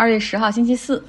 [0.00, 1.04] 二月十号星期四，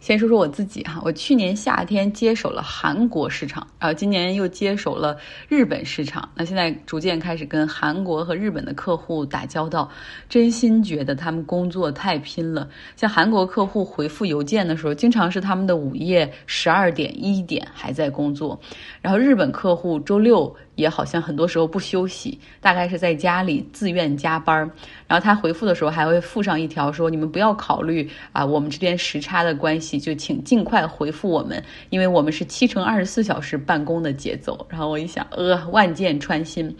[0.00, 1.00] 先说说我自己哈。
[1.04, 5.16] 我去年夏天接手了韩国市场，然后今年又接手了
[5.48, 6.28] 日本市场。
[6.34, 9.88] 那现在逐渐开始跟韩国和日本的客户打交道，
[10.28, 12.68] 真心觉得他们工作太拼了。
[12.96, 18.60] 像韩国客户回复邮件的时候，经常是他们的午夜十二点一点还在工作，
[19.00, 20.52] 然后日本客户周六。
[20.76, 24.58] 也好像很多时候不休息，大概是在家里自愿加班。
[25.06, 36.74] 然后他回复的时候还会附上一条说：“你们不要考虑啊，我们这边时差的关系，就请尽快回复我们，因为我们是七乘二十四小时办公的节奏。”然后我一想，呃，万箭穿心。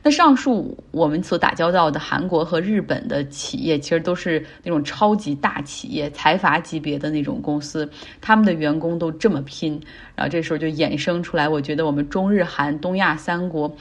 [0.00, 7.88] 那上述我们所打交道的韩国和日本的企业，其实都是那种超级大企业、财阀级别的那种公司，
[8.20, 9.80] 他们的员工都这么拼。
[10.14, 13.72] 然后这时候就衍生出来，我觉得我们中日韩东亚三韩国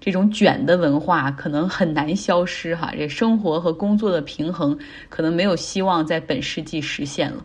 [0.00, 2.92] 这种卷的文化可能很难消失哈。
[2.98, 4.76] 这生活和工作的平衡
[5.08, 7.44] 可能没有希望在本世纪实现了。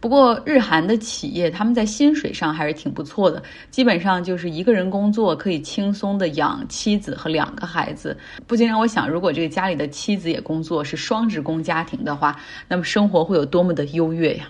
[0.00, 14.48] 不过，日韩的企业他们在薪水上还是挺不错的，基本上就是一个人工作可以轻松的养妻子和两个孩子，不禁让我想，如果这个家里的妻子也工作，是双职工家庭的话，那么生活会有多么的优越呀？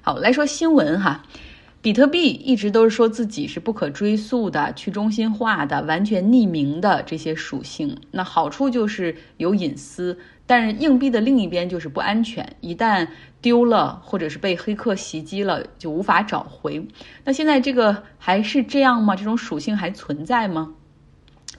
[0.00, 1.22] 好，来说新闻哈。
[1.82, 7.98] 比特币一直都是说自己是不可追溯的、去中心化的、完全匿名的这些属性。
[8.12, 10.16] 那好处就是有隐私，
[10.46, 13.08] 但是硬币的另一边就是不安全，一旦
[13.40, 16.86] 丢了或者是被黑客袭击了，就无法找回。
[17.24, 19.16] 那现在这个还是这样吗？
[19.16, 20.72] 这种属性还存在吗？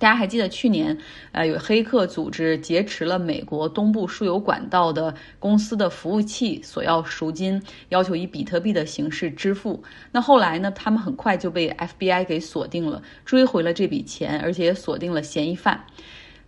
[0.04, 0.98] 大家还记得去年，
[1.32, 9.82] 呃，有黑客组织劫持了美国东部输油管道的公司的服务器，索要赎金，要求以比特币的形式支付。
[10.12, 15.82] 那后来呢，他们很快就被 FBI 给锁定了，追回了这笔钱，而且也锁定了嫌疑犯。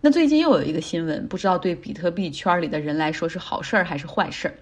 [0.02, 4.54] 那最近又有一个新闻，不知道对比特币圈里的人来说是好事儿还是坏事儿？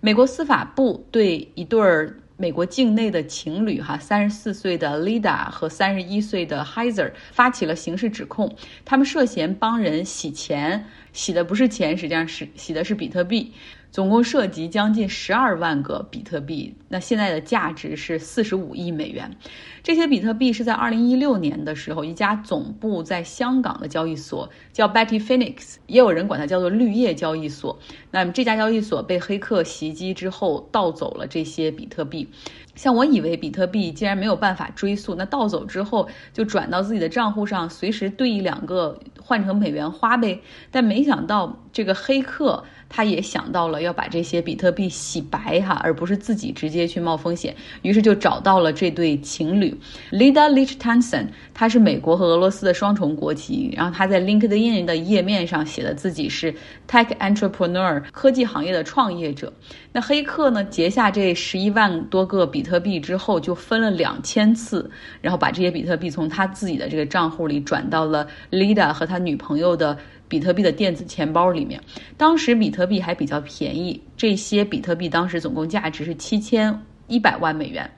[0.00, 2.16] 美国司法部对一对儿。
[2.38, 8.54] 美国境内的情侣哈，三十四岁的 Lida 和三十一岁的 Heiser 发起了刑事指控，
[8.84, 13.54] 他们涉嫌帮人洗钱，洗的不是钱，实际上是洗的是比特币。
[13.90, 19.36] 总共涉及将近十二万个比特币，那现在的价值是四十五亿美元。
[19.82, 27.78] 这些比特币是在二零一六年的时候，一家总部在香港的交易所叫 Betty Phoenix，也有人管它叫做绿叶交易所。
[28.10, 32.28] 那么这家交易所被黑客袭击之后，盗走了这些比特币。
[32.74, 40.42] 像我以为比特币既然没有办法追溯，那盗走之后就转到自己的账户上，随时兑一两个换成美元花呗。
[40.70, 42.64] 但没想到这个黑客。
[42.88, 49.76] 他也想到了要把这些比特币洗白哈，而不是自己直接去冒风险，于是就找到了这对情侣
[50.10, 56.54] ，Lida Leichtensen，他是美国和俄罗斯的双重国籍，然后他在 LinkedIn 的页面上写的自己是
[56.88, 59.52] Tech Entrepreneur，科技行业的创业者。
[59.92, 64.88] 那黑客呢截下这十一万多个比特币之后，就分了两千次，
[65.20, 69.98] 然后把这些比特币从他自己的这个账户里转到了 Lida 和他女朋友的。
[70.28, 71.80] 比特币的电子钱包里面，
[72.16, 77.90] 当时比特币还比较便宜，这些比特币当时总共价值是七千一百万美元。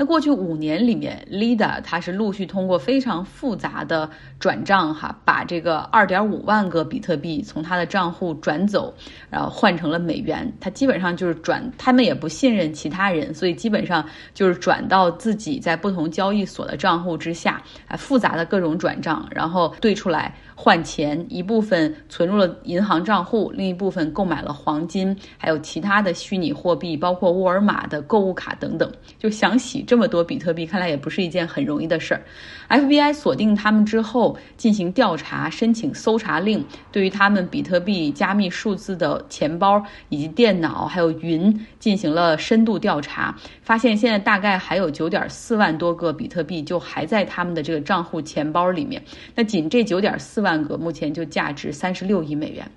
[0.00, 8.94] 那过去五年里面，Lida 他是陆续通过非常复杂的转账哈，把这个二点五万个比特币从他的账户转走，
[9.28, 10.50] 然后换成了美元。
[10.58, 14.02] 他基本上就是转，他们也不信任其他人，所以基本上
[14.32, 29.84] 就是转到自己在不同交易所的账户之下，啊，复杂的各种转账，然后兑出来换钱，一部分存入了银行账户，另一部分购买了黄金，还有其他的虚拟货币，包括沃尔玛的购物卡等等，就想洗。
[29.90, 32.22] 这么多比特币，看来也不是一件很容易的事儿。
[32.68, 49.02] FBI 锁定他们之后进行调查，申请搜查令，对于他们比特币加密数字的钱包以及电脑还有云进行了深度调查，发现现在大概还有九点四万多个比特币就还在他们的这个账户钱包里面。
[49.34, 52.70] 那仅这九点四万个，目前就价值三十六亿美元。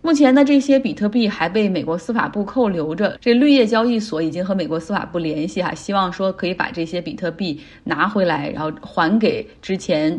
[0.00, 3.18] 目前呢，这些比特币还被美国司法部扣留着。
[3.20, 10.18] 这绿叶交易所已经和美国司法部联系哈，希望说可以把这些比特币拿回来，然后还给之前。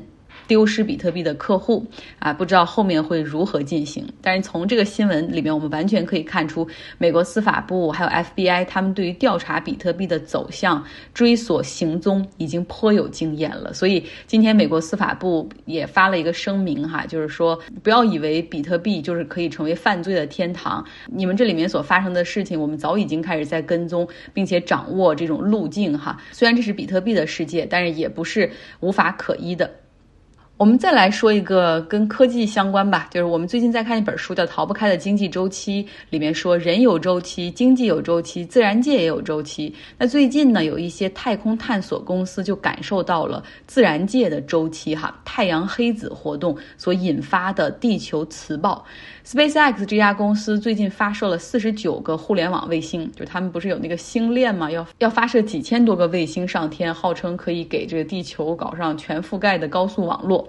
[0.49, 1.85] 丢失比特币的客户
[2.17, 4.03] 啊，不知道后面会如何进行。
[4.19, 6.67] 但是从这个新闻里面，我们完全可以看出，
[6.97, 13.71] 美国司法部还有 FBI 他们对于调查比特币的走向、追索行踪已经颇有经验了。
[13.75, 26.19] 所以今天美国司法部也发了一个声明哈，就是说不要以为比特币就是可以成为犯罪的天堂，你们这里面所发生的事情，我们早已经开始在跟踪，并且掌握这种路径哈。
[26.31, 28.49] 虽然这是比特币的世界，但是也不是
[28.79, 29.69] 无法可依的。
[30.59, 39.73] 我们再来说一个跟科技相关吧，就是我们最近在看一本书叫《逃不开的经济周期》，里面说人有周期，经济有周期，自然界也有周期。
[39.97, 48.83] 那最近呢，有一些太空探索公司就感受到了自然界的周期，哈，太阳黑子活动所引发的地球磁暴。
[49.25, 54.69] SpaceX 这家公司最近发射了四十九个互联网卫星，就他们不是有那个星链吗？
[54.69, 60.48] 要要发射几千多个卫星上天，号称可以给这个地球搞上全覆盖的高速网络。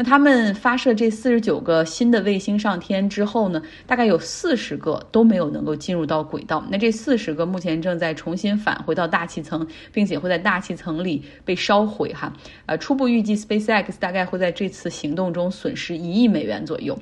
[0.00, 6.64] 那他们发射这四十九个新的卫星上天之后呢，大概有四十个都没有能够进入到轨道。
[6.70, 12.14] 那这四十个目前正在重新返回到大气层，并且会在大气层里被烧毁。
[12.14, 12.32] 哈，
[12.64, 16.98] 呃，初步预计 SpaceX 大概会在这次行动中损失一亿美元左右。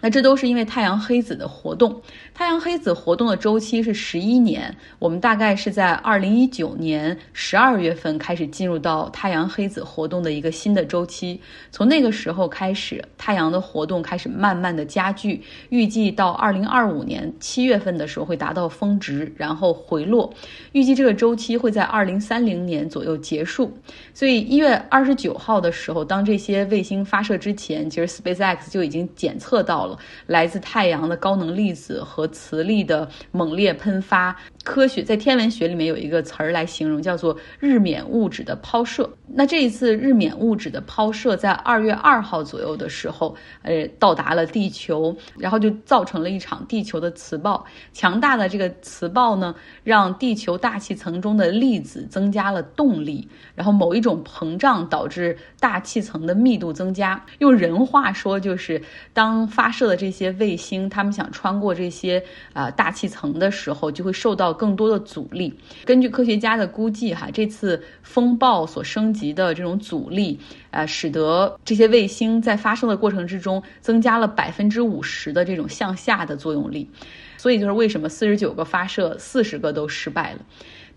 [0.00, 2.00] 那这都是因为太阳黑子的活动。
[2.32, 11.40] 太阳黑子活动的周期是十一年，我们大概是在二零一九年十二月份开始进入到太阳黑子活动的一个新的周期。
[11.72, 20.32] 从那个时候后开始，太阳的活动开始慢慢的加剧，预计到二零二五年七月份的时候会达到峰值，然后回落。
[20.72, 23.76] 预计这个周期会在二零三零年左右结束。
[24.14, 34.36] 所以一月二十九号的时候，当这些卫星发射之前，其实 SpaceX 就已经检测到了来自太阳的高能粒子和磁力的猛烈喷发。
[34.64, 39.08] 科学在天文学里面有一个词儿来形容，叫做日冕物质的抛射。
[39.26, 47.64] 那这一次日冕物质的抛射在二月二号左右的时候，呃，到达了地球，然后就造成了一场地球的磁暴。
[47.92, 57.22] 强大的这个磁暴呢，让地球大气层中的粒子增加了动力，然后某一种膨胀导致大气层的密度增加。
[57.38, 58.80] 用人话说，就是
[59.12, 62.22] 当发射的这些卫星，他们想穿过这些
[62.52, 64.57] 啊大气层的时候，就会受到。
[64.58, 65.54] 更多的阻力。
[65.86, 70.38] 根据科学家的估计，哈，这次风暴所升级的这种阻力，
[70.70, 76.90] 啊，使得这些卫星在发射的过程之中增加了百分之五十的这种向下的作用力。
[77.38, 80.40] 所以，就是为什么四十九个发射，四十个都失败了。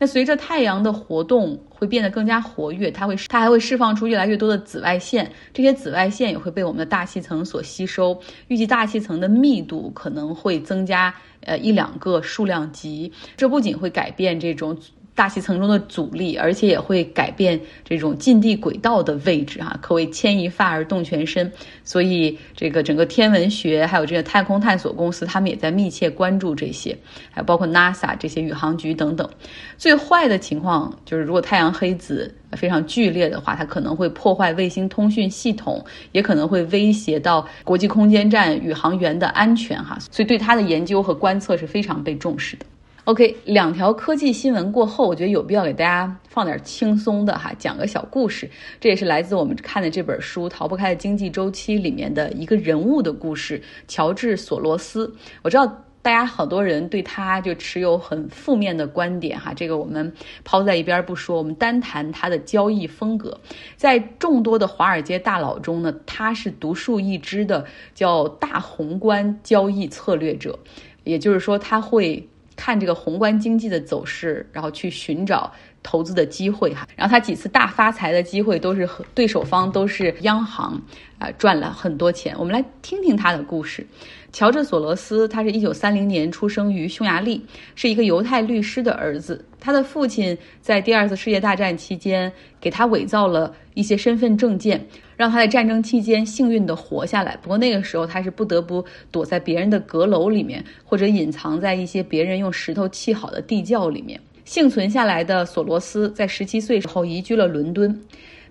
[0.02, 8.20] 那随着太阳的活动会变得更加活跃，它会它还会释放出越来越多的紫外线，这些紫外线也会被我们的大气层所吸收。
[8.48, 14.76] 预计大气层的密度可能会增加呃一两个数量级，这不仅会改变这种。
[15.22, 21.52] 大气层中的阻力，而且也会改变这种近地轨道的位置，哈，可谓牵一发而动全身。
[21.84, 26.98] 所以，这个整个天文学还有这个太空探索公司，他们也在密切关注这些，
[27.30, 29.30] 还有包括 NASA 这些宇航局等等。
[29.78, 40.00] 最坏的情况就是，如果太阳黑子非常剧烈的话，它可能会破坏卫星通讯系统，也可能会威胁到国际空间站宇航员的安全，哈。
[40.10, 42.66] 所以，对它的研究和观测是非常被重视的。
[43.06, 48.48] OK，两条科技新闻过后，我觉得有必要给大家放点轻松的哈，讲个小故事。
[48.80, 55.12] 这也是来自我们看的这本书《逃不开的经济周期》里面的一个人物的故事——乔治·索罗斯。
[55.42, 55.66] 我知道
[56.04, 60.14] 大家好多人对他就持有很负面的观点哈，这个我们
[60.44, 63.36] 抛在一边不说，我们单谈他的交易风格。
[63.76, 67.66] 在众多的华尔街大佬中呢，他是独树一帜的，
[67.96, 70.58] 叫大宏观交易策略者，
[71.04, 72.24] 也就是说他会。
[72.62, 76.88] 看这个宏观经济的走势，然后去寻找投资的机会哈。
[76.96, 80.80] 然后他几次大发财的机会都是和对手方都是央行，
[81.18, 82.36] 啊赚了很多钱。
[82.38, 83.84] 我们来听听他的故事。
[84.32, 87.42] 乔治·索罗斯，他是一九三零年出生于匈牙利，
[87.76, 89.44] 是一个犹太律师的儿子。
[89.60, 94.84] 他的父亲在第二次世界大战期间给他伪造了一些身份证件，
[95.18, 97.38] 让他在战争期间幸运地活下来。
[97.42, 104.20] 不过那个时候他是不得不躲在别人的阁楼里面，或者隐藏在一些别人用石头砌好的地窖里面。
[104.46, 107.98] 幸存下来的索罗斯在十七岁时候移居了伦敦。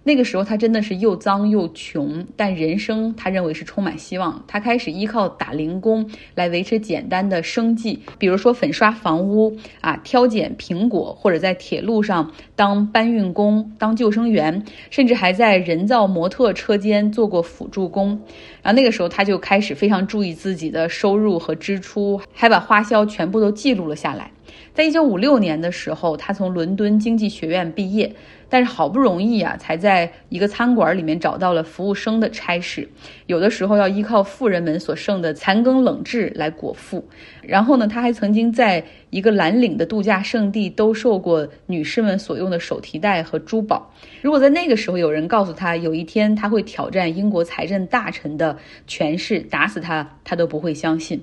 [0.03, 4.43] 那个时候他真的是又脏又穷，但人生他认为是充满希望。
[4.49, 18.19] 他开始依靠打零工来维持简单的生计，比如说粉刷房屋啊，挑拣苹果，或者在铁路上当搬运工、当救生员，甚至还在人造模特车间做过辅助工。
[18.63, 24.31] 然后那个时候他就开始非常注意自己的收入和支出，还把花销全部都记录了下来。
[24.75, 28.15] 在一九五六年的时候，他从伦敦经济学院毕业。
[28.53, 32.89] 但是好不容易啊，才在一个餐馆里面找到了服务生的差事，
[33.27, 37.09] 有的时候要依靠富人们所剩的残羹冷炙来果腹。
[37.43, 43.95] 然后呢，他还曾经在一个蓝领的度假胜地兜售过女士们所用的手提袋和珠宝。
[44.21, 51.23] 如果在那个时候有人告诉他有一天他会挑战英国财政大臣的权势，打死他，他都不会相信。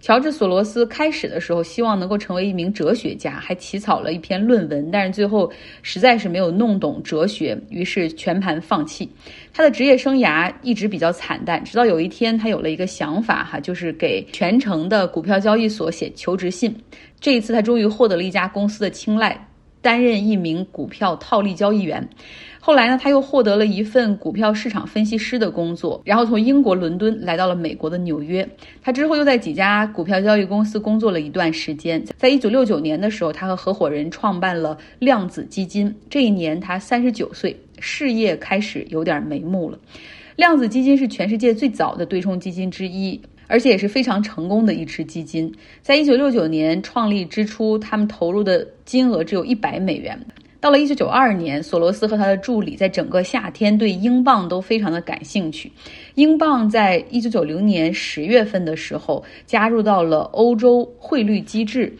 [0.00, 5.50] 乔治·索罗斯开始的时候希望能够成为一名哲学家，还起草了一篇论文，但是最后
[5.82, 9.08] 实在是没有弄懂哲学，于是全盘放弃。
[9.52, 16.74] 他的职业生涯一直比较惨淡，直到有一天他有了一个想法，哈，就是给全城的股票交易所写求职信。
[17.20, 19.47] 这一次他终于获得了一家公司的青睐，
[19.80, 22.08] 担任一名股票套利交易员。
[22.60, 28.46] 后来呢，他又获得了一份股票市场分析师的工作，然后从英国伦敦来到了美国的纽约。
[28.82, 32.04] 他之后又在几家股票交易公司工作了一段时间。
[32.18, 35.94] 在一九六九年的时候，他和合伙人创办了量子基金。
[36.10, 39.78] 这一年他三十九岁，事业开始有点眉目了。
[40.36, 45.52] 量子基金是全世界最早的对冲基金之一，而且也是非常成功的一支基金。
[45.82, 50.16] 在一九六九年创立之初，他们投入的金额只有一百美元。
[50.60, 55.70] 到了一九九二年，索罗斯和他的助理在整个夏天对英镑都非常的感兴趣。
[56.16, 61.96] 英镑在一九九零年十月份的时候加入到了欧洲汇率机制，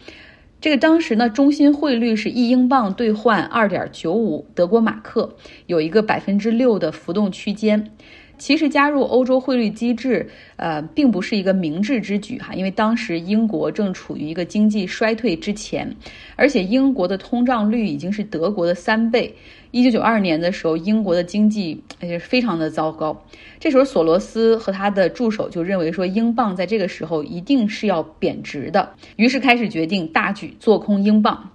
[0.59, 5.33] 这个当时呢，中心汇率是一英镑兑换二点九五德国马克，
[5.67, 7.91] 有一个百分之六的浮动区间。
[8.39, 15.95] 其实加入欧洲汇率机制，呃，并不是一个明智之举哈，因为当时英国正处于一个经济衰退之前，
[16.35, 19.31] 而且英国的通胀率已经是德国的三倍。
[19.71, 23.15] 一九九二年的时候，英国的经济也是非常的糟糕。
[23.59, 31.51] 这时候，索罗斯和他的助手就认为说，英镑在这个时候一定是要贬值的，于是开始决定大举做空英镑。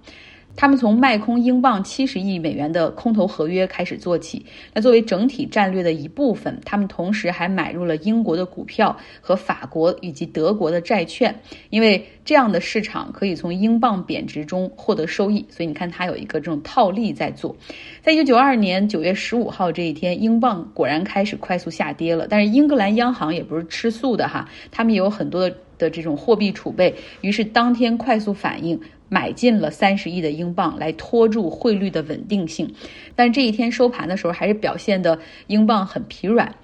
[0.55, 4.45] 他们从卖空英镑七十亿美元的空头合约开始做起。
[4.73, 11.33] 那作为整体战略的一部分，他们同时还买入了英国的股票和法国以及德国的债券，
[11.69, 15.45] 因为这样的市场可以从英镑贬值中获得收益。
[15.49, 17.55] 所以你看，它有一个这种套利在做。
[18.01, 22.27] 在一九九二年九月十五号这一天，英镑果然开始快速下跌了。
[22.29, 28.79] 但是英格兰央行也不是吃素的哈，他们也有很多的的这种货币储备，于是当天快速反应。
[29.09, 32.73] 买进了三十亿的英镑来拖住汇率的稳定性，
[33.15, 36.55] 但这一天收盘的时候还是表现的英镑很疲软。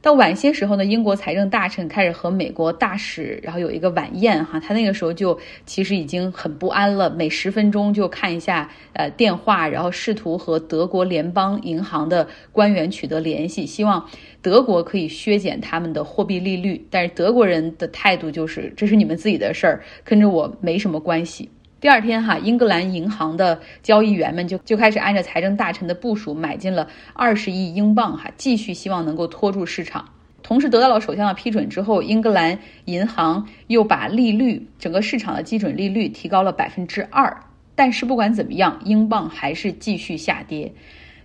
[0.00, 14.08] 到晚些时候呢，英国财政大臣开始和美国大使，然后有一个晚宴哈，他那个时候就其实已经很不安了，每十分钟就看一下呃电话，然后试图和德国联邦银行的官员取得联系，希望
[14.40, 16.86] 德国可以削减他们的货币利率。
[16.88, 21.50] 但是德国人的态度就是这是你们自己的事儿，跟着我没什么关系。
[21.80, 30.04] 第二天，哈，英格兰银行的交易员们就就开始按照财政大臣的部署买进了二十亿英镑，哈，继续希望能够拖住市场。
[30.42, 37.44] 同时得到了首相的批准之后，英格兰银行又把利率整个市场的基准利率提高了百分之二。
[37.76, 40.72] 但是不管怎么样，英镑还是继续下跌。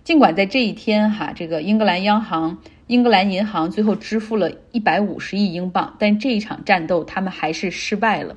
[0.04, 8.36] 尽管在这一天，哈，这个英格兰央行、英格兰银行最后支付了一百五十亿英镑，但这一场战斗他们还是失败了。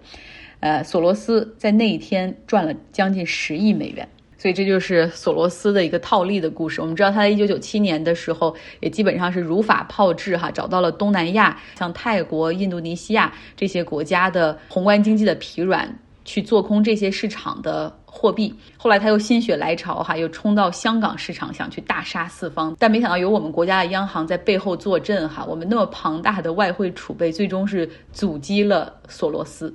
[0.59, 6.81] 呃，索罗斯在那一天赚了将近十亿美元，所以这就是索罗斯的一个套利的故事。
[6.81, 15.87] 我们知道他在一九九七年的时候也基本上是如法炮制哈，找到了东南亚像泰国、印度尼西亚这些国家的宏观经济的疲软，
[16.25, 18.53] 去做空这些市场的货币。
[18.77, 29.71] 后来他又心血来潮哈，又冲到香港市场想去大杀四方，但没想到有我们国家的央行在背后坐镇哈，我们那么庞大的外汇储备最终是阻击了索罗斯。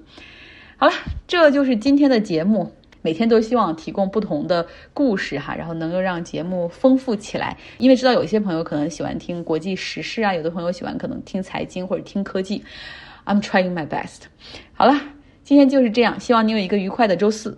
[0.83, 0.95] 好了，
[1.29, 2.69] 这就是今天的节目。
[3.03, 7.57] 每天都希望提供不同的故事哈，然后能够让节目丰富起来。
[7.79, 12.65] 因为知道有一些朋友可能喜欢听国际时事啊，有的朋友喜欢可能听财经或者听科技。
[13.25, 14.23] I'm trying my best。
[14.73, 15.01] 好了，
[15.45, 17.57] 今天就是这样，希望你有一个愉快的周四。